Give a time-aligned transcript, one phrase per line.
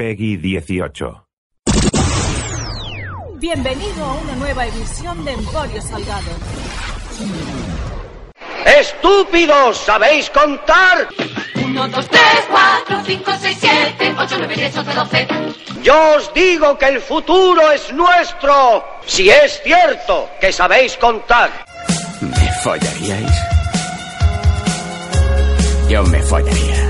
[0.00, 1.26] Peggy 18.
[3.34, 6.30] Bienvenido a una nueva edición de Emporio Salgado.
[8.64, 9.76] ¡Estúpidos!
[9.76, 11.06] ¿Sabéis contar?
[11.54, 15.28] 1, 2, 3, 4, 5, 6, 7, 8, 9, 10, 11, 12.
[15.82, 18.82] Yo os digo que el futuro es nuestro.
[19.04, 21.50] Si es cierto que sabéis contar.
[22.22, 23.38] ¿Me follaríais?
[25.90, 26.89] Yo me follaría.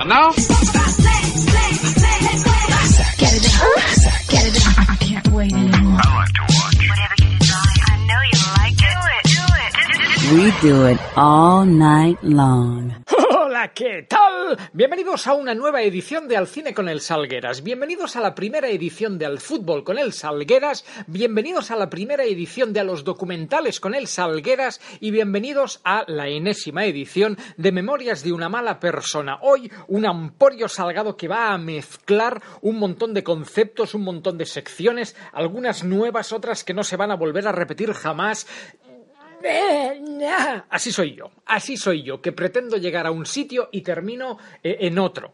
[0.00, 0.30] And now?
[3.18, 3.42] Get it.
[4.28, 4.78] Get it.
[4.78, 6.00] I can't wait anymore.
[6.00, 6.88] I like to watch.
[6.88, 7.17] Whatever
[13.30, 14.58] Hola, ¿qué tal?
[14.74, 17.62] Bienvenidos a una nueva edición de Al Cine con el Salgueras.
[17.62, 20.84] Bienvenidos a la primera edición de Al Fútbol con el Salgueras.
[21.06, 24.82] Bienvenidos a la primera edición de A los documentales con el Salgueras.
[25.00, 29.38] Y bienvenidos a la enésima edición de Memorias de una mala persona.
[29.40, 34.44] Hoy un amporio salgado que va a mezclar un montón de conceptos, un montón de
[34.44, 38.46] secciones, algunas nuevas, otras que no se van a volver a repetir jamás.
[40.70, 44.78] Así soy yo, así soy yo, que pretendo llegar a un sitio y termino eh,
[44.80, 45.32] en otro.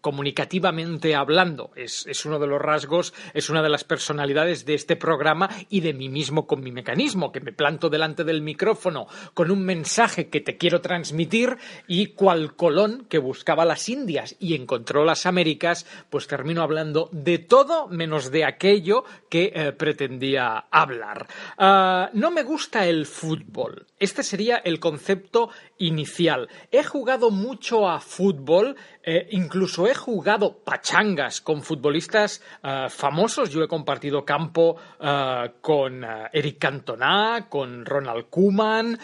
[0.00, 4.94] Comunicativamente hablando, es, es, uno de los rasgos, es una de las personalidades de este
[4.94, 9.50] programa y de mí mismo con mi mecanismo, que me planto delante del micrófono con
[9.50, 15.04] un mensaje que te quiero transmitir y cual Colón que buscaba las Indias y encontró
[15.04, 21.26] las Américas, pues termino hablando de todo menos de aquello que eh, pretendía hablar.
[21.58, 23.86] Uh, no me gusta el fútbol.
[23.98, 26.48] Este sería el concepto inicial.
[26.70, 33.50] He jugado mucho a fútbol, eh, incluso he jugado pachangas con futbolistas uh, famosos.
[33.50, 38.98] Yo he compartido campo uh, con Eric Cantona, con Ronald Koeman.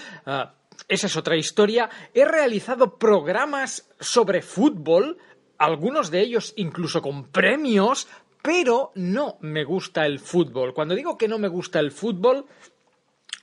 [0.88, 1.88] esa es otra historia.
[2.14, 5.18] He realizado programas sobre fútbol,
[5.58, 8.06] algunos de ellos incluso con premios,
[8.42, 10.72] pero no me gusta el fútbol.
[10.72, 12.46] Cuando digo que no me gusta el fútbol,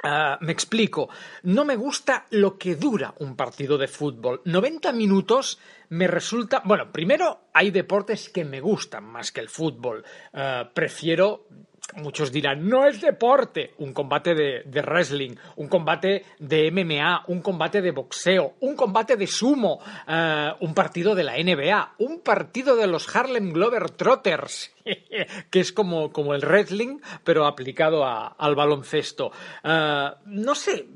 [0.04, 1.10] Uh, me explico.
[1.44, 4.42] No me gusta lo que dura un partido de fútbol.
[4.44, 5.60] 90 minutos
[5.90, 6.62] me resulta.
[6.66, 10.04] Bueno, primero hay deportes que me gustan más que el fútbol.
[10.34, 11.48] Uh, prefiero.
[11.96, 13.74] Muchos dirán, no es deporte.
[13.78, 19.16] Un combate de, de, wrestling, un combate de MMA, un combate de boxeo, un combate
[19.16, 24.74] de sumo, uh, un partido de la NBA, un partido de los Harlem Glover Trotters.
[25.50, 29.32] que es como, como, el wrestling, pero aplicado a, al baloncesto.
[29.64, 30.88] Uh, no sé,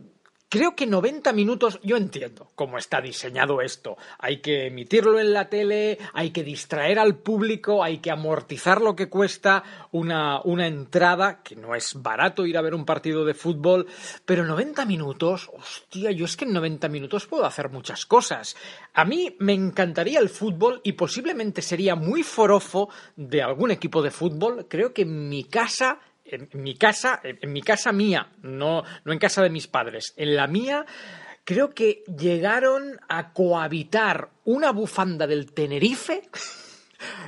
[0.50, 3.98] creo que 90 minutos, yo entiendo cómo está diseñado esto.
[4.20, 8.96] Hay que emitirlo en la tele, hay que distraer al público, hay que amortizar lo
[8.96, 13.34] que cuesta una, una entrada, que no es barato ir a ver un partido de
[13.34, 13.88] fútbol,
[14.26, 18.56] pero 90 minutos, hostia, yo es que en 90 minutos puedo hacer muchas cosas.
[18.94, 24.12] A mí me encantaría el fútbol y posiblemente sería muy forofo de algún equipo de
[24.12, 24.68] fútbol.
[24.70, 29.20] Creo que en mi casa en mi casa, en mi casa mía, no, no en
[29.20, 30.86] casa de mis padres, en la mía,
[31.48, 36.30] creo que llegaron a cohabitar una bufanda del Tenerife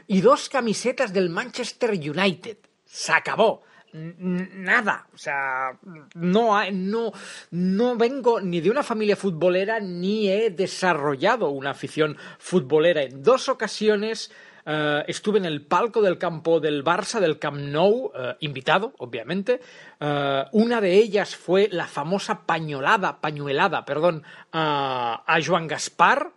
[0.07, 2.57] y dos camisetas del Manchester United.
[2.85, 3.63] Se acabó.
[3.91, 5.71] Nada, o sea,
[6.13, 7.11] no, no,
[7.49, 13.01] no vengo ni de una familia futbolera ni he desarrollado una afición futbolera.
[13.01, 14.31] En dos ocasiones
[14.69, 19.61] Uh, estuve en el palco del campo del Barça, del Camp Nou, uh, invitado, obviamente.
[19.99, 24.21] Uh, una de ellas fue la famosa pañolada, pañuelada, perdón,
[24.51, 26.33] a Joan Gaspar.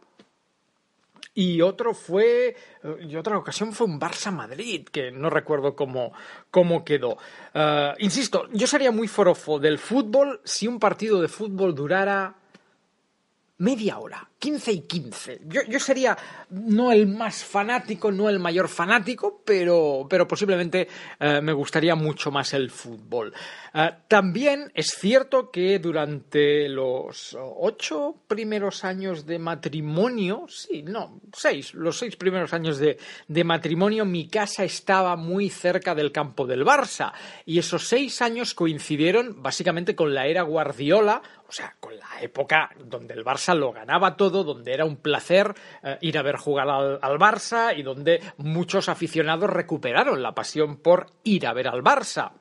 [1.34, 2.56] Y otro fue,
[3.06, 6.12] y otra ocasión fue un Barça-Madrid, que no recuerdo cómo,
[6.50, 7.18] cómo quedó.
[7.98, 12.34] insisto, yo sería muy forofo del fútbol si un partido de fútbol durara
[13.56, 15.40] media hora, 15 y 15.
[15.44, 16.18] Yo, yo, sería
[16.50, 20.88] no el más fanático, no el mayor fanático, pero, pero posiblemente
[21.20, 23.32] eh, me gustaría mucho más el fútbol.
[23.72, 31.72] Eh, también es cierto que durante los ocho primeros años de matrimonio, sí, no, seis,
[31.74, 32.98] los seis primeros años de,
[33.28, 37.12] de matrimonio, mi casa estaba muy cerca del campo del Barça.
[37.46, 41.22] Y esos seis años coincidieron básicamente con la era Guardiola,
[41.52, 45.54] o sea, con la época donde el Barça lo ganaba todo, donde era un placer
[45.82, 51.06] eh, ir a ver jugar al, Barça y donde muchos aficionados recuperaron la pasión por
[51.24, 52.32] ir a ver al Barça.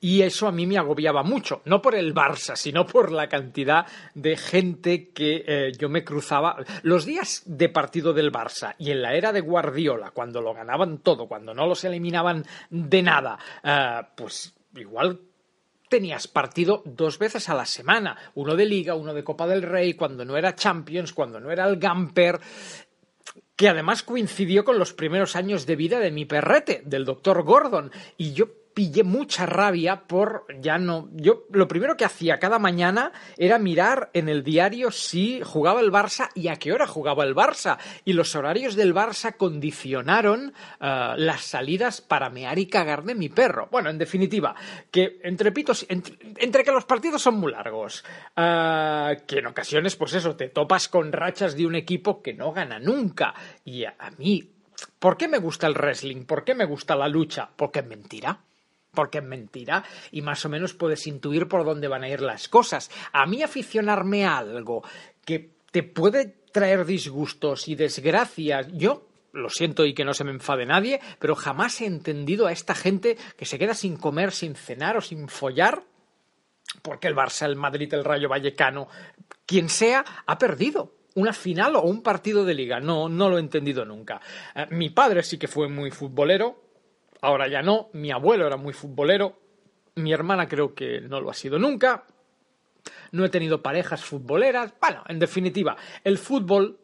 [0.00, 3.86] Y eso a mí me agobiaba mucho, no por el Barça, sino por la cantidad
[4.14, 6.56] de gente que eh, yo me cruzaba.
[6.82, 10.98] Los días de partido del Barça y en la era de Guardiola, cuando lo ganaban
[10.98, 15.20] todo, cuando no los eliminaban de nada, eh, pues igual
[15.90, 19.92] tenías partido dos veces a la semana, uno de Liga, uno de Copa del Rey,
[19.92, 22.40] cuando no era Champions, cuando no era el Gamper
[23.56, 27.92] que además coincidió con los primeros años de vida de mi perrete, del doctor Gordon,
[28.16, 31.08] y yo pillé mucha rabia por ya no.
[31.12, 35.90] Yo lo primero que hacía cada mañana era mirar en el diario si jugaba el
[35.90, 37.78] Barça y a qué hora jugaba el Barça.
[38.04, 43.28] Y los horarios del Barça condicionaron uh, las salidas para mear y cagar de mi
[43.28, 43.68] perro.
[43.70, 44.54] Bueno, en definitiva,
[44.90, 48.04] que entre pitos, entre, que los partidos son muy largos,
[48.36, 52.52] uh, que en ocasiones, pues eso, te topas con rachas de un equipo que no
[52.52, 53.34] gana nunca.
[53.64, 54.52] Y a mí.
[54.98, 56.24] ¿Por qué me gusta el wrestling?
[56.24, 57.50] ¿Por qué me gusta la lucha?
[57.54, 58.40] Porque es mentira
[58.92, 62.48] porque es mentira y más o menos puedes intuir por dónde van a ir las
[62.48, 62.90] cosas.
[63.12, 64.82] A mí aficionarme a algo
[65.24, 70.32] que te puede traer disgustos y desgracias, yo lo siento y que no se me
[70.32, 74.56] enfade nadie, pero jamás he entendido a esta gente que se queda sin comer, sin
[74.56, 75.84] cenar o sin follar
[76.82, 78.88] porque el Barça, el Madrid, el Rayo Vallecano,
[79.46, 82.80] quien sea, ha perdido una final o un partido de liga.
[82.80, 84.20] No, no lo he entendido nunca.
[84.54, 86.69] Eh, mi padre sí que fue muy futbolero,
[87.22, 89.38] Ahora ya no, mi abuelo era muy futbolero,
[89.96, 92.04] mi hermana creo que no lo ha sido nunca,
[93.12, 96.78] no he tenido parejas futboleras, bueno, en definitiva, el fútbol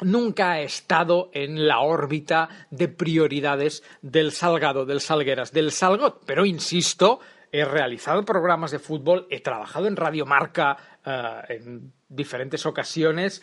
[0.00, 6.44] nunca ha estado en la órbita de prioridades del Salgado, del Salgueras, del Salgot, pero
[6.44, 7.20] insisto,
[7.50, 13.42] he realizado programas de fútbol, he trabajado en Radio Marca uh, en diferentes ocasiones,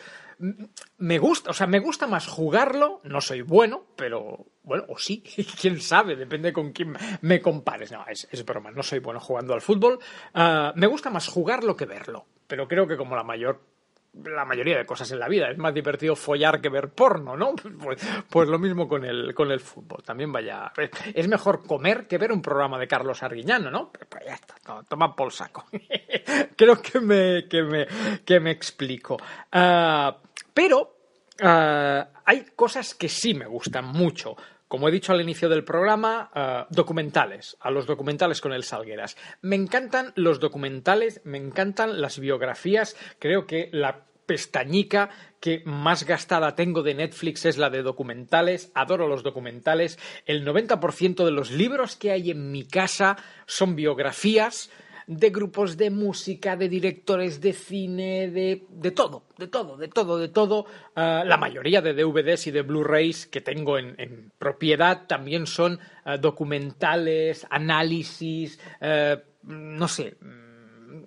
[0.98, 5.22] me gusta, o sea, me gusta más jugarlo, no soy bueno, pero bueno, o sí,
[5.60, 7.92] quién sabe, depende con quién me compares.
[7.92, 9.98] No, es, es broma, no soy bueno jugando al fútbol.
[10.34, 13.60] Uh, me gusta más jugarlo que verlo, pero creo que como la mayor
[14.24, 15.50] la mayoría de cosas en la vida.
[15.50, 17.54] Es más divertido follar que ver porno, ¿no?
[17.80, 20.02] Pues, pues, lo mismo con el, con el fútbol.
[20.02, 20.72] También vaya.
[21.14, 23.90] Es mejor comer que ver un programa de Carlos Arguiñano, ¿no?
[23.90, 24.54] Pues, pues ya está,
[24.88, 25.64] toma por saco.
[26.56, 27.86] Creo que me, que me,
[28.24, 29.16] que me explico.
[29.52, 30.12] Uh,
[30.60, 30.94] pero
[31.42, 34.36] uh, hay cosas que sí me gustan mucho.
[34.68, 39.16] Como he dicho al inicio del programa, uh, documentales, a los documentales con el Salgueras.
[39.40, 42.94] Me encantan los documentales, me encantan las biografías.
[43.18, 45.08] Creo que la pestañica
[45.40, 48.70] que más gastada tengo de Netflix es la de documentales.
[48.74, 49.98] Adoro los documentales.
[50.26, 53.16] El 90% de los libros que hay en mi casa
[53.46, 54.70] son biografías
[55.10, 60.18] de grupos de música, de directores de cine, de, de todo, de todo, de todo,
[60.18, 60.60] de todo.
[60.94, 66.16] Uh, la mayoría de DVDs y de Blu-rays que tengo en, propiedad también son uh,
[66.16, 70.16] documentales, análisis, uh, no sé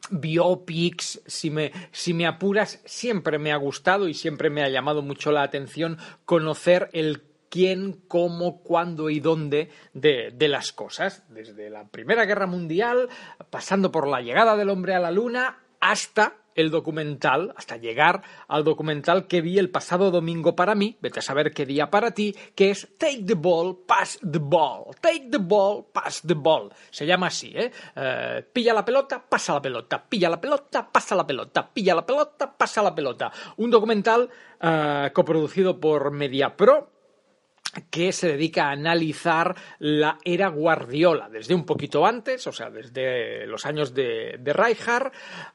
[0.09, 5.01] biopics, si me, si me apuras, siempre me ha gustado y siempre me ha llamado
[5.01, 7.21] mucho la atención conocer el
[7.53, 13.09] quién, cómo, cuándo y dónde de, las cosas, desde la Primera Guerra Mundial,
[13.51, 18.63] pasando por la llegada del hombre a la Luna, hasta el documental, hasta llegar al
[18.63, 22.35] documental que vi el pasado domingo para mí, vete a saber qué día para ti,
[22.55, 24.85] que es Take the Ball, Pass the Ball.
[24.99, 26.73] Take the Ball, Pass the Ball.
[26.89, 27.71] Se llama así, ¿eh?
[27.95, 32.03] eh pilla la pelota, pasa la pelota, pilla la pelota, pasa la pelota, pilla la
[32.03, 33.31] pelota, pasa la pelota.
[33.57, 34.27] Un documental
[34.59, 36.92] eh, coproducido por MediaPro,
[37.89, 43.47] que se dedica a analizar la era Guardiola, desde un poquito antes, o sea, desde
[43.47, 44.53] los años de, de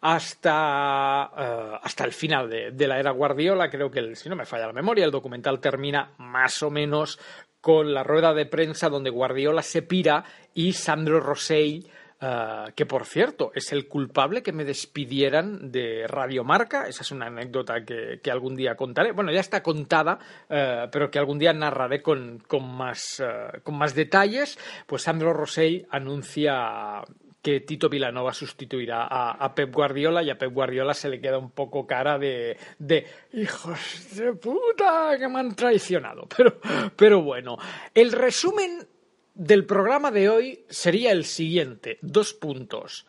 [0.01, 3.71] hasta, uh, hasta el final de, de, la era Guardiola.
[3.71, 7.19] Creo que, si no me falla la memoria, el documental termina más o menos
[7.61, 11.87] con la rueda de prensa donde Guardiola se pira y Sandro Rosell
[12.21, 16.89] Uh, que por cierto es el culpable que me despidieran de Radiomarca.
[16.89, 19.13] Esa es una anécdota que, que algún día contaré.
[19.13, 20.19] Bueno, ya está contada,
[20.51, 24.59] uh, pero que algún día narraré con, con, más, uh, con más detalles.
[24.87, 27.05] Pues Sandro Rosell anuncia
[27.41, 31.39] que Tito Vilanova sustituirá a, a, Pep Guardiola y a Pep Guardiola se le queda
[31.39, 36.27] un poco cara de, de hijos de puta que me han traicionado.
[36.37, 36.61] Pero,
[36.97, 37.57] pero bueno,
[37.95, 38.87] el resumen
[39.39, 41.99] del programa de hoy sería el siguiente.
[42.03, 43.07] Dos puntos.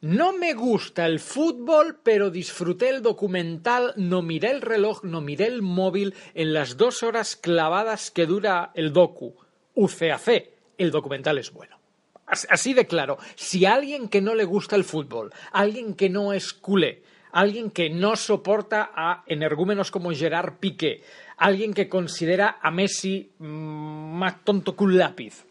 [0.00, 5.46] No me gusta el fútbol, pero disfruté el documental, no miré el reloj, no miré
[5.46, 9.36] el móvil en las dos horas clavadas que dura el docu.
[9.76, 11.78] UCAC, el documental es bueno.
[12.26, 13.18] Así de claro.
[13.36, 17.88] Si alguien que no le gusta el fútbol, alguien que no es culé, alguien que
[17.88, 21.04] no soporta a energúmenos como Gerard Piqué,
[21.36, 25.46] alguien que considera a Messi mm, más tonto que un lápiz,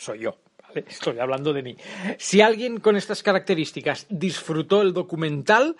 [0.00, 0.38] soy yo.
[0.66, 0.84] ¿vale?
[0.88, 1.76] Estoy hablando de mí.
[2.18, 5.76] Si alguien con estas características disfrutó el documental,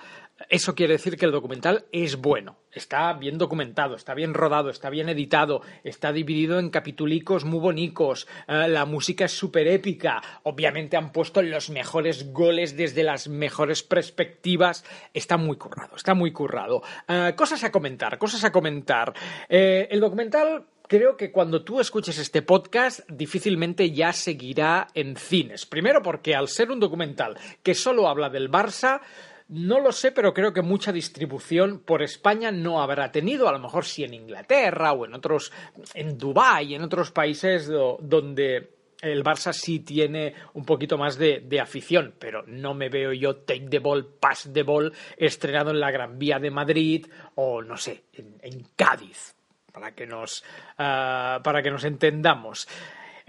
[0.49, 2.57] eso quiere decir que el documental es bueno.
[2.73, 8.27] Está bien documentado, está bien rodado, está bien editado, está dividido en capitulicos muy bonicos,
[8.47, 13.83] eh, la música es súper épica, obviamente han puesto los mejores goles desde las mejores
[13.83, 16.83] perspectivas, está muy currado, está muy currado.
[17.09, 19.13] Eh, cosas a comentar, cosas a comentar.
[19.49, 25.65] Eh, el documental creo que cuando tú escuches este podcast difícilmente ya seguirá en cines.
[25.65, 29.01] Primero porque al ser un documental que solo habla del Barça,
[29.47, 33.49] no lo sé, pero creo que mucha distribución por España no habrá tenido.
[33.49, 35.53] A lo mejor sí en Inglaterra o en otros,
[35.95, 38.71] en Dubái, en otros países do- donde
[39.01, 43.69] el Barça sí tiene un poquito más de, afición, pero no me veo yo Take
[43.71, 47.07] the Ball, Pass the Ball estrenado en la Gran Vía de Madrid
[47.37, 49.37] o no sé, en Cádiz,
[49.71, 50.45] para que nos,
[50.79, 52.69] ah, para que nos entendamos.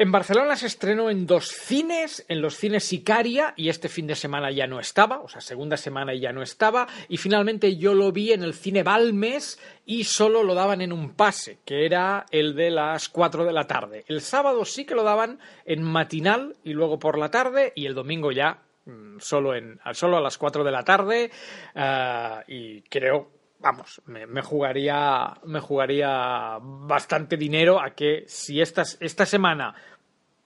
[0.01, 4.15] En Barcelona se estrenó en dos cines, en los cines Sicaria, y este fin de
[4.15, 8.11] semana ya no estaba, o sea, segunda semana ya no estaba, y finalmente yo lo
[8.11, 12.55] vi en el cine Balmes y solo lo daban en un pase, que era el
[12.55, 14.03] de las 4 de la tarde.
[14.07, 17.93] El sábado sí que lo daban en matinal y luego por la tarde, y el
[17.93, 21.29] domingo ya mm, solo, en, solo a las 4 de la tarde,
[21.75, 29.25] ah, y creo vamos, me, jugaría me jugaría bastante dinero a que si esta, esta
[29.25, 29.73] semana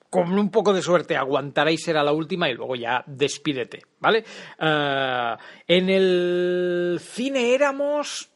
[0.09, 4.23] con un poco de suerte aguantaréis será la última y luego ya despídete, ¿vale?
[4.59, 5.35] Eh,
[5.67, 8.29] en el cine éramos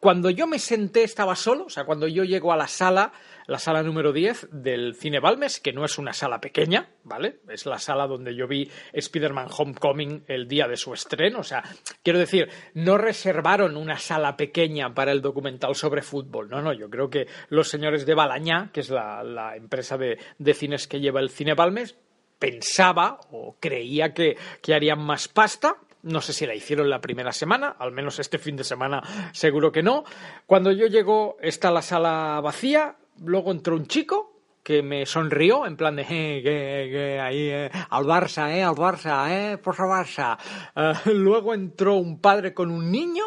[0.00, 3.12] cuando yo me senté estaba solo, o sea, cuando yo llego a la sala,
[3.46, 7.40] la sala número 10 del Cine Balmes, que no es una sala pequeña, ¿vale?
[7.48, 11.62] Es la sala donde yo vi Spider-Man Homecoming el día de su estreno, o sea,
[12.02, 16.88] quiero decir, no reservaron una sala pequeña para el documental sobre fútbol, no, no, yo
[16.90, 21.20] creo que los señores de Balañá, que es la, empresa de, de cines que lleva
[21.20, 21.96] el Cine Balmes,
[22.38, 27.32] pensaba o creía que, que harían más pasta, no sé si la hicieron la primera
[27.32, 30.04] semana, al menos este fin de semana seguro que no.
[30.46, 35.76] Cuando yo llego está la sala vacía, luego entró un chico que me sonrió en
[35.76, 40.38] plan de eh, que, ahí eh, al Barça, eh, al Barça, eh, por Barça.
[40.76, 43.24] Eh, luego entró un padre con un niño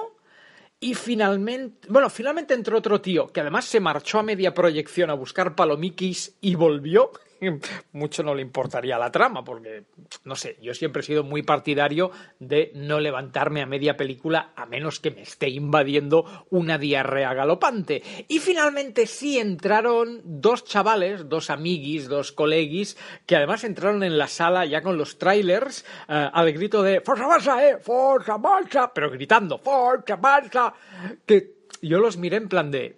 [0.80, 5.14] y finalmente, bueno, finalmente entró otro tío que además se marchó a media proyección a
[5.14, 7.12] buscar palomiquis y volvió.
[7.92, 9.84] Mucho no le importaría la trama, porque,
[10.24, 14.66] no sé, yo siempre he sido muy partidario de no levantarme a media película a
[14.66, 18.04] menos que me esté invadiendo una diarrea galopante.
[18.28, 24.28] Y finalmente sí entraron dos chavales, dos amiguis, dos coleguis, que además entraron en la
[24.28, 27.78] sala ya con los trailers eh, al grito de ¡Forza Barça, eh!
[27.82, 28.92] ¡Forza Barça!
[28.94, 30.74] Pero gritando ¡Forza Barça!
[31.26, 32.98] Que yo los miré en plan de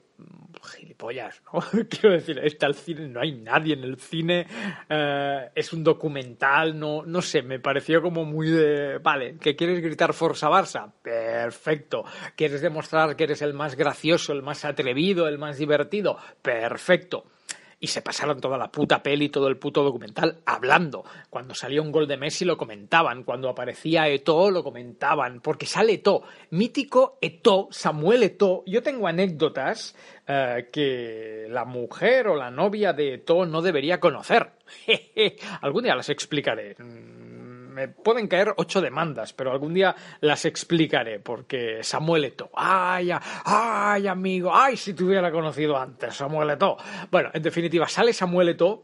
[0.98, 1.60] gilipollas, ¿no?
[1.90, 4.48] Quiero decir, está el cine, no hay nadie en el cine,
[4.90, 9.82] eh, es un documental, no, no sé, me pareció como muy de, vale, ¿que quieres
[9.82, 10.92] gritar Forza Barça?
[11.02, 12.04] Perfecto.
[12.36, 16.18] ¿Quieres demostrar que eres el más gracioso, el más atrevido, el más divertido?
[16.42, 17.26] Perfecto
[17.80, 21.04] y se pasaron toda la puta peli, todo el puto documental hablando.
[21.30, 25.94] Cuando salía un gol de Messi lo comentaban, cuando aparecía Eto'o lo comentaban, porque sale
[25.94, 28.64] Eto'o, mítico Eto'o, Samuel Eto'o.
[28.66, 29.96] Yo tengo anécdotas
[30.28, 34.54] eh, que la mujer o la novia de Eto'o no debería conocer.
[35.62, 36.76] algún día las explicaré.
[37.78, 43.12] Me pueden caer ocho demandas, pero algún día las explicaré, porque Samuel Eto'o, ay,
[43.46, 46.78] ay, amigo, ay, si te hubiera conocido antes, Samuel Eto'o.
[47.12, 48.84] Bueno, en definitiva, sale Samuel Eto'o,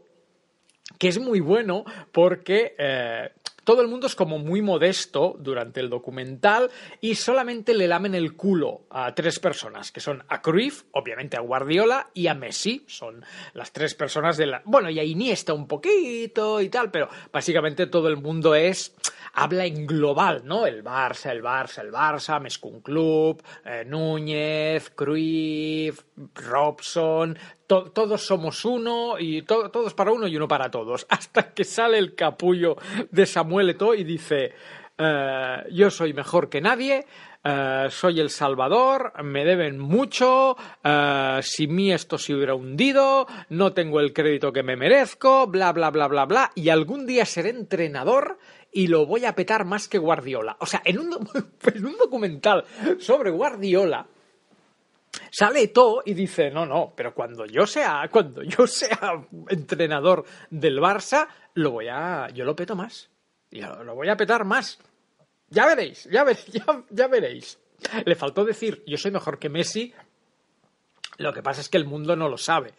[0.96, 3.32] que es muy bueno porque eh,
[3.64, 8.34] todo el mundo es como muy modesto durante el documental y solamente le lamen el
[8.34, 12.84] culo a tres personas, que son a Cruyff, obviamente a Guardiola y a Messi.
[12.86, 14.62] Son las tres personas de la...
[14.64, 18.94] Bueno, y a Iniesta un poquito y tal, pero básicamente todo el mundo es...
[19.36, 20.64] Habla en global, ¿no?
[20.64, 26.02] El Barça, el Barça, el Barça, Mescun Club, eh, Núñez, Cruyff,
[26.34, 31.06] Robson, to todos somos uno y to todos para uno y uno para todos.
[31.10, 32.76] Hasta que sale el capullo
[33.10, 34.52] de Samuel Eto'o y dice,
[34.98, 37.04] eh, yo soy mejor que nadie,
[37.42, 43.72] eh, soy el Salvador, me deben mucho, eh, sin mí esto se hubiera hundido, no
[43.72, 47.50] tengo el crédito que me merezco, bla, bla, bla, bla, bla, y algún día seré
[47.50, 48.38] entrenador
[48.72, 50.56] y lo voy a petar más que Guardiola.
[50.60, 51.28] O sea, en un,
[51.74, 52.64] en un documental
[52.98, 54.06] sobre Guardiola,
[55.36, 60.78] sale todo y dice, no, no, pero cuando yo sea, cuando yo sea entrenador del
[60.78, 62.28] Barça, lo voy a.
[62.30, 63.10] Yo lo peto más.
[63.50, 64.78] Yo lo voy a petar más.
[65.48, 67.58] Ya veréis, ya, ver- ya, ya veréis.
[68.04, 69.92] Le faltó decir, yo soy mejor que Messi.
[71.18, 72.72] Lo que pasa es que el mundo no lo sabe.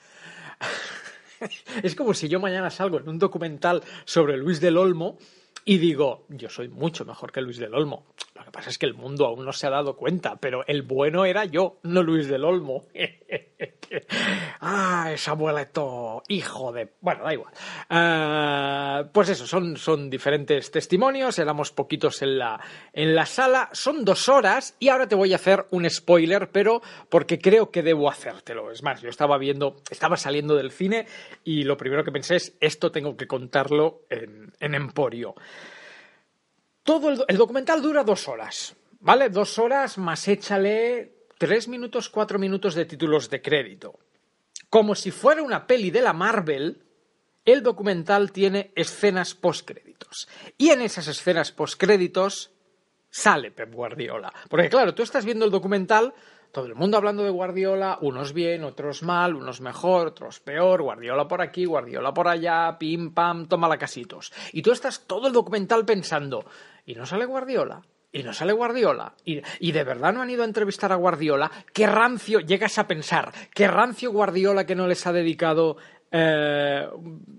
[1.84, 5.18] Es como si yo mañana salgo en un documental sobre Luis del Olmo
[5.66, 8.06] y digo, yo soy mucho mejor que Luis del Olmo.
[8.36, 10.84] Lo que pasa es que el mundo aún no se ha dado cuenta, pero el
[10.84, 12.84] bueno era yo, no Luis del Olmo.
[14.62, 16.94] ah, ese abueleto, hijo de...
[17.02, 17.54] Bueno, da igual.
[17.90, 22.60] Ah, pues eso, son, son diferentes testimonios, éramos poquitos en la,
[22.94, 26.82] en la sala, son dos horas y ahora te voy a hacer un spoiler, pero
[27.10, 28.72] porque creo que debo hacértelo.
[28.72, 31.06] Es más, yo estaba viendo, estaba saliendo del cine
[31.44, 35.36] y lo primero que pensé es, esto tengo que contarlo en, en Emporio.
[36.84, 39.30] Todo el, do- el documental dura dos horas, ¿vale?
[39.30, 44.00] Dos horas más échale tres minutos, cuatro minutos de títulos de crédito.
[44.70, 46.84] Como si fuera una peli de la Marvel,
[47.46, 50.28] el documental tiene escenas postcréditos.
[50.58, 52.52] Y en esas escenas postcréditos
[53.10, 54.34] sale Pep Guardiola.
[54.50, 56.14] Porque claro, tú estás viendo el documental,
[56.52, 61.28] todo el mundo hablando de Guardiola, unos bien, otros mal, unos mejor, otros peor, Guardiola
[61.28, 64.34] por aquí, Guardiola por allá, pim pam, toma la casitos.
[64.54, 66.46] Y tú estás todo el documental pensando,
[66.86, 67.82] ¿y no sale Guardiola?
[68.16, 69.14] Y no sale Guardiola.
[69.26, 71.52] Y, y de verdad no han ido a entrevistar a Guardiola.
[71.74, 75.76] Qué rancio, llegas a pensar, qué rancio Guardiola que no les ha dedicado
[76.18, 76.88] eh,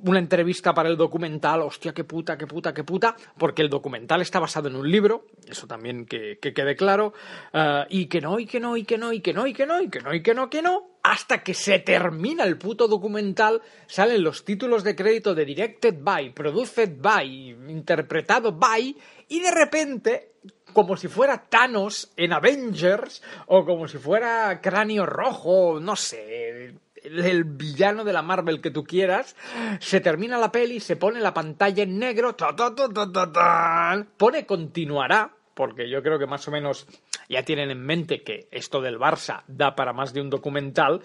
[0.03, 4.21] una entrevista para el documental, hostia, qué puta, qué puta, qué puta, porque el documental
[4.21, 7.15] está basado en un libro, eso también que, que quede claro,
[7.55, 9.65] eh, y que no, y que no, y que no, y que no, y que
[9.65, 12.87] no, y que no, y que no, que no, hasta que se termina el puto
[12.87, 18.95] documental, salen los títulos de crédito de Directed by, Produced by, Interpretado by,
[19.29, 20.33] y de repente
[20.77, 27.45] como si fuera Thanos en Avengers o como si fuera Cráneo Rojo, no sé, el,
[27.45, 29.37] villano de la Marvel que tú quieras,
[29.81, 35.31] se termina la peli, se pone la pantalla en negro, ta, ta, ta, pone continuará,
[35.55, 36.87] porque yo creo que más o menos
[37.27, 41.01] ya tienen en mente que esto del Barça da para más de un documental,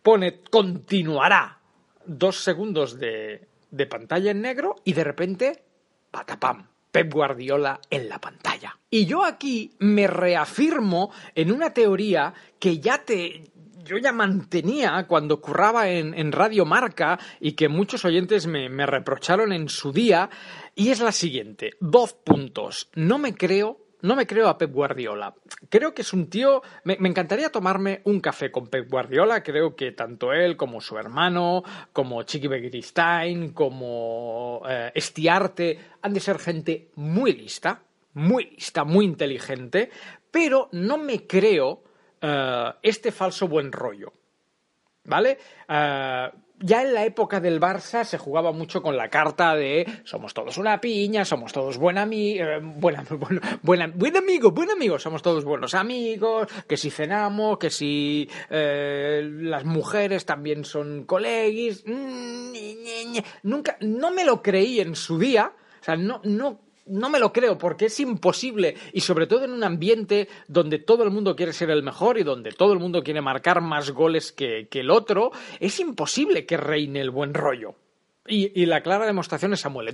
[0.00, 1.58] pone continuará
[2.06, 5.64] dos segundos de, de pantalla en negro y de repente,
[6.12, 8.76] patapam, Pep Guardiola en la pantalla.
[8.90, 13.44] Y yo aquí me reafirmo en una teoría que ya te
[13.84, 18.84] yo ya mantenía cuando curraba en, en Radio Marca y que muchos oyentes me, me
[18.84, 20.28] reprocharon en su día,
[20.74, 21.74] y es la siguiente.
[21.80, 22.90] Dos puntos.
[22.94, 25.34] No me creo no me creo a Pep Guardiola.
[25.68, 26.62] Creo que es un tío.
[26.84, 29.42] Me, encantaría tomarme un café con Pep Guardiola.
[29.42, 36.20] Creo que tanto él como su hermano, como Chiqui Begiristain, como eh, Estiarte, han de
[36.20, 37.82] ser gente muy lista,
[38.14, 39.90] muy lista, muy inteligente.
[40.30, 41.82] Pero no me creo
[42.22, 44.12] uh, este falso buen rollo.
[45.04, 45.38] ¿Vale?
[45.68, 50.34] Uh, ya en la época del Barça se jugaba mucho con la carta de somos
[50.34, 54.98] todos una piña, somos todos buen, ami eh, buena, buen, buena, buen amigo, buen amigo,
[54.98, 61.84] somos todos buenos amigos, que si cenamos, que si eh, las mujeres también son colegis.
[61.86, 62.48] Mm,
[63.42, 67.32] Nunca, no me lo creí en su día, o sea, no, no no me lo
[67.32, 71.52] creo porque es imposible y sobre todo en un ambiente donde todo el mundo quiere
[71.52, 74.90] ser el mejor y donde todo el mundo quiere marcar más goles que, que el
[74.90, 77.74] otro, es imposible que reine el buen rollo.
[78.26, 79.92] Y, y la clara demostración es Samuel.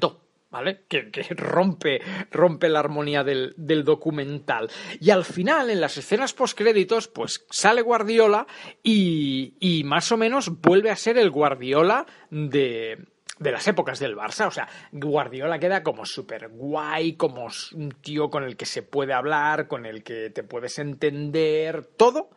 [0.51, 0.85] ¿Vale?
[0.87, 4.71] Que, que, rompe, rompe la armonía del, del, documental.
[5.01, 8.47] Y al final, en las escenas postcréditos, pues sale Guardiola
[8.81, 12.99] y, y más o menos vuelve a ser el Guardiola de,
[13.39, 14.47] de las épocas del Barça.
[14.47, 19.13] O sea, Guardiola queda como súper guay, como un tío con el que se puede
[19.13, 22.31] hablar, con el que te puedes entender, todo.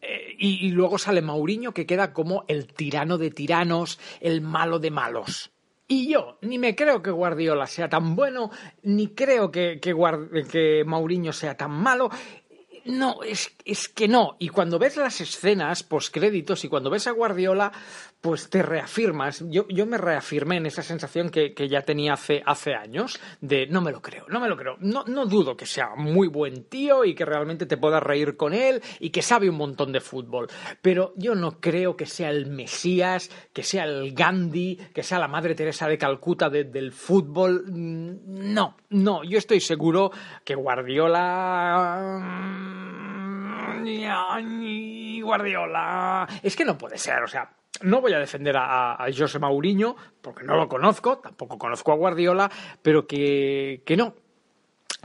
[0.00, 4.90] Eh, y, luego sale Mauriño que queda como el tirano de tiranos, el malo de
[4.90, 5.50] malos.
[5.88, 8.50] Y yo ni me creo que Guardiola sea tan bueno,
[8.82, 9.94] ni creo que, que,
[10.50, 12.10] que Mauriño sea tan malo.
[12.84, 14.36] No, es, es, que no.
[14.38, 17.72] Y cuando ves las escenas postcréditos y cuando ves a Guardiola,
[18.20, 19.44] pues te reafirmas.
[19.48, 23.66] Yo, yo me reafirmé en esa sensación que, que, ya tenía hace, hace años de
[23.66, 24.76] no me lo creo, no me lo creo.
[24.80, 28.54] No, no dudo que sea muy buen tío y que realmente te puedas reír con
[28.54, 30.48] él y que sabe un montón de fútbol.
[30.82, 35.28] Pero yo no creo que sea el Mesías, que sea el Gandhi, que sea la
[35.28, 37.64] Madre Teresa de Calcuta de, del fútbol.
[37.68, 39.22] No, no.
[39.24, 40.10] Yo estoy seguro
[40.44, 42.08] que Guardiola
[45.22, 46.26] Guardiola.
[46.42, 47.50] Es que no puede ser, o sea,
[47.82, 51.96] no voy a defender a, a José Mourinho, porque no lo conozco, tampoco conozco a
[51.96, 52.50] Guardiola,
[52.82, 54.14] pero que, que no.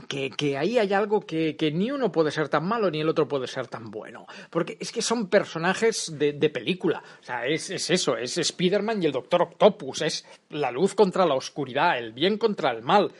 [0.08, 3.08] que, que, ahí hay algo que, que, ni uno puede ser tan malo ni el
[3.08, 4.26] otro puede ser tan bueno.
[4.50, 7.02] Porque es que son personajes de, de película.
[7.20, 11.26] O sea, es, es eso, es Spider-Man y el Doctor Octopus, es la luz contra
[11.26, 13.12] la oscuridad, el bien contra el mal.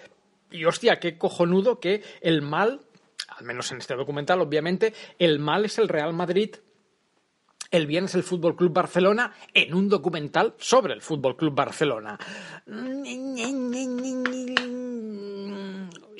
[0.50, 2.80] Y hostia, qué cojonudo que el mal,
[3.28, 6.56] al menos en este documental, obviamente, el mal es el Real Madrid
[7.70, 12.18] el bien es el Fútbol Club Barcelona en un documental sobre el Fútbol Club Barcelona.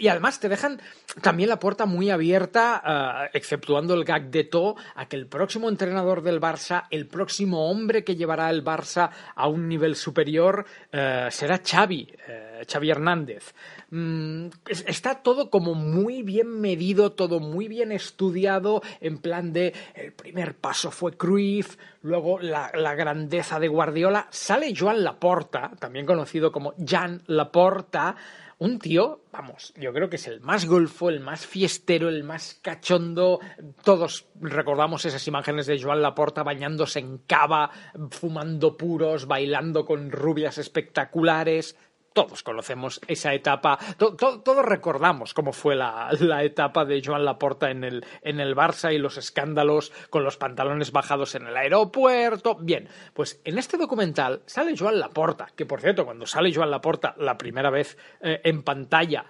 [0.04, 0.82] Y además te dejan
[1.22, 5.70] también la puerta muy abierta, uh, exceptuando el gag de To, a que el próximo
[5.70, 11.30] entrenador del Barça, el próximo hombre que llevará el Barça a un nivel superior, uh,
[11.30, 13.54] será Xavi, uh, Xavi Hernández.
[13.88, 20.12] Mm, está todo como muy bien medido, todo muy bien estudiado, en plan de el
[20.12, 24.26] primer paso fue Cruyff, luego la grandeza de Guardiola.
[24.28, 28.16] Sale Joan Laporta, también conocido como Jan Laporta,
[28.58, 32.58] un tío, vamos, yo creo que es el más golfo, el más fiestero, el más
[32.62, 33.40] cachondo.
[33.82, 37.70] Todos recordamos esas imágenes de Joan Laporta bañándose en cava,
[38.10, 41.76] fumando puros, bailando con rubias espectaculares.
[42.14, 47.26] Todos conocemos esa etapa, to, to, todos recordamos cómo fue la, la, etapa de Joan
[47.26, 51.56] Laporta en el, en el Barça y los escándalos con los pantalones bajados en el
[51.56, 52.54] aeropuerto.
[52.54, 57.14] Bien, pues en este documental sale Joan Laporta, que por cierto, cuando sale Joan Laporta
[57.18, 59.26] la primera vez eh, en pantalla,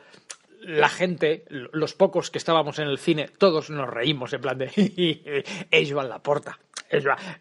[0.61, 5.45] la gente, los pocos que estábamos en el cine, todos nos reímos en plan de
[5.71, 6.59] es Joan Laporta.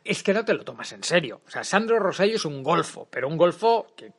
[0.04, 1.42] Es, que no te lo tomas en serio.
[1.46, 4.12] O sea, Sandro Rosello es un golfo, pero un golfo que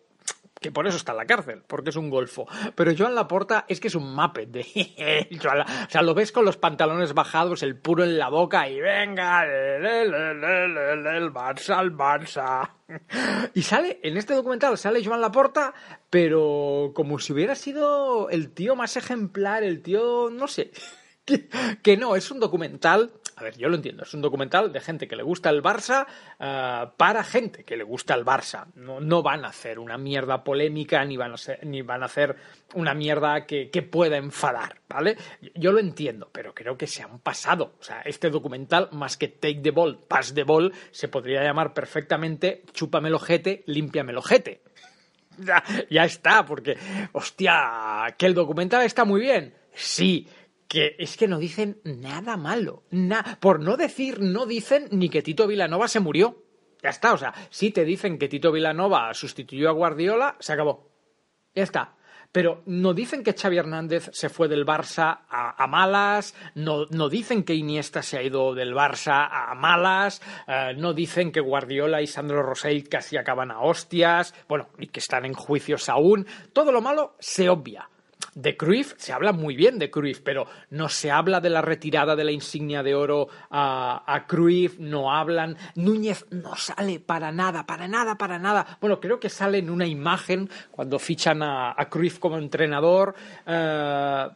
[0.65, 2.47] que por eso está en la cárcel, porque es un golfo.
[2.75, 4.63] Pero Joan Laporta es que es un mape de...
[5.37, 9.45] o sea, lo ves con los pantalones bajados, el puro en la boca y venga,
[9.45, 12.71] el, el, el, el Barça, el Barça.
[13.53, 15.75] Y sale, en este documental sale Joan Laporta,
[16.09, 20.71] pero como si hubiera sido el tío más ejemplar, el tío, no sé,
[21.83, 25.09] que no, es un documental a ver, yo lo entiendo, es un documental de gente
[25.09, 28.67] que le gusta el Barça uh, para gente que le gusta el Barça.
[28.75, 32.37] No, van a hacer una mierda polémica ni van a, ser, ni van a hacer
[32.75, 35.17] una mierda que, que, pueda enfadar, ¿vale?
[35.55, 37.75] Yo lo entiendo, pero creo que se han pasado.
[37.81, 41.75] O sea, este documental, más que Take the Ball, Pass the Ball, se podría llamar
[41.75, 44.63] perfectamente Chúpame el ojete, límpiame el ojete.
[45.37, 46.79] Ya, ya está, porque,
[47.11, 49.53] hostia, que el documental está muy bien.
[49.75, 50.29] Sí,
[50.75, 52.83] que es que no dicen nada malo.
[53.39, 56.43] Por no decir, no dicen ni que Tito Vilanova se murió.
[56.83, 60.91] Ya está, o sea, si te dicen que Tito Vilanova sustituyó a Guardiola, se acabó.
[61.55, 61.95] Ya está.
[62.33, 67.45] Pero no dicen que Xavi Hernández se fue del Barça a, malas, no, no, dicen
[67.45, 72.09] que Iniesta se ha ido del Barça a malas, eh, no dicen que Guardiola y
[72.09, 76.27] Sandro Rosell casi acaban a hostias, bueno, y que están en juicios aún.
[76.53, 77.89] Todo lo malo se obvia.
[78.35, 82.17] De Cruyff se habla muy bien de Cruyff, pero no se habla de la retirada
[82.17, 84.27] de la insignia de oro a, a
[84.79, 85.57] no hablan.
[85.77, 88.79] Núñez no sale para nada, para nada, para nada.
[88.81, 93.15] Bueno, creo que sale en una imagen cuando fichan a, a como entrenador.
[93.47, 94.31] Uh,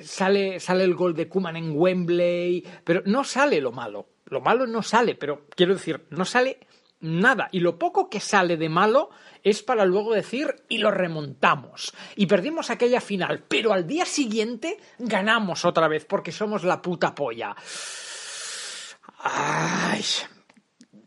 [0.00, 4.06] sale, sale el gol de Kuman en Wembley, pero no sale lo malo.
[4.26, 6.58] Lo malo no sale, pero quiero decir, no sale
[7.04, 7.48] nada.
[7.52, 9.10] Y lo poco que sale de malo
[9.42, 11.92] es para luego decir y lo remontamos.
[12.16, 17.14] Y perdimos aquella final, pero al día siguiente ganamos otra vez porque somos la puta
[17.14, 17.54] polla.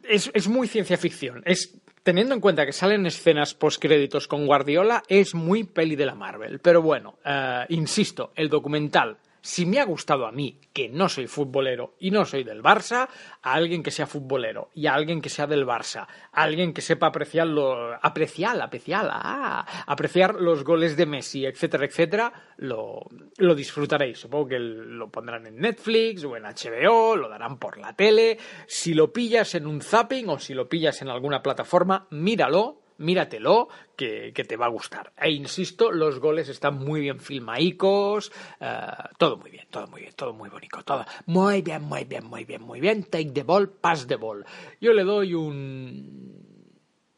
[0.03, 1.41] Es, es muy ciencia ficción.
[1.45, 6.15] Es teniendo en cuenta que salen escenas postcréditos con Guardiola, es muy peli de la
[6.15, 6.60] Marvel.
[6.60, 11.28] Pero bueno, uh, insisto, el documental si me ha gustado a mí, que no soy
[11.28, 13.08] futbolero y no soy del Barça,
[13.41, 16.82] a alguien que sea futbolero y a alguien que sea del Barça, a alguien que
[16.82, 23.56] sepa apreciar, lo, apreciar, apreciar, ah, apreciar los goles de Messi, etcétera, etcétera, lo, lo
[23.56, 24.19] disfrutaréis.
[24.19, 28.38] Supongo que lo pondrán en Netflix o en HBO, lo darán por la tele.
[28.67, 33.69] Si lo pillas en un zapping o si lo pillas en alguna plataforma, míralo míratelo,
[33.95, 35.13] que, que, te va a gustar.
[35.17, 38.31] E insisto, los goles están muy bien filmaicos,
[38.62, 42.25] uh, todo muy bien, todo muy bien, todo muy bonito, todo muy bien, muy bien,
[42.25, 43.03] muy bien, muy bien.
[43.03, 44.45] Take the ball, pass the ball.
[44.81, 46.38] Yo le doy un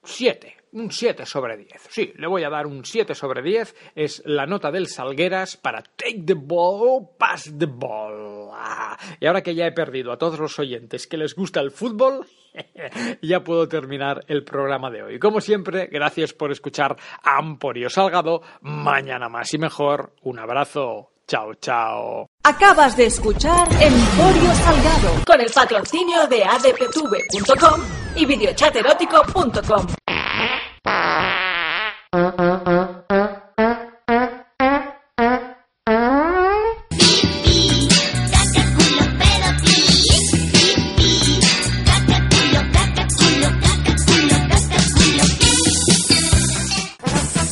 [0.03, 1.87] 7 un 7 sobre 10.
[1.89, 3.75] Sí, le voy a dar un 7 sobre 10.
[3.95, 8.49] Es la nota del Salgueras para Take the Ball, Pass the Ball.
[8.53, 11.71] Ah, y ahora que ya he perdido a todos los oyentes que les gusta el
[11.71, 12.25] fútbol,
[13.21, 15.19] ya puedo terminar el programa de hoy.
[15.19, 18.41] Como siempre, gracias por escuchar Amporio Salgado.
[18.61, 20.13] Mañana más y mejor.
[20.21, 21.11] Un abrazo.
[21.27, 22.27] Chao, chao.
[22.43, 27.81] Acabas de escuchar Emporio Salgado con el patrocinio de adptv.com
[28.15, 29.98] y videochaterótico.com.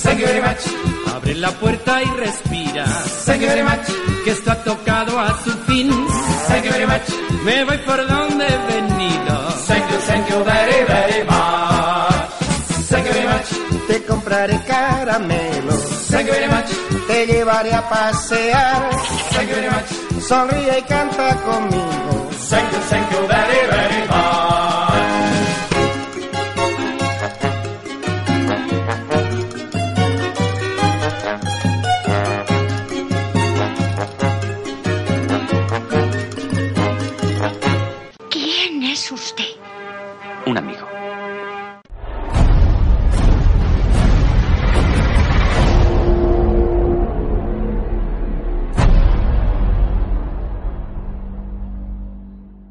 [0.01, 2.85] Segue very much, abre la puerta y respira.
[3.25, 3.87] Segue very much,
[4.23, 5.91] que está tocado a su fin.
[6.47, 7.07] Segue very much,
[7.43, 8.96] Me voy por donde venía.
[15.19, 16.69] Thank you very much.
[17.07, 18.89] Te llevaré a pasear.
[19.31, 20.21] Thank you very much.
[20.21, 22.29] Sonríe y canta conmigo.
[22.49, 24.16] Thank you, thank you very, very much.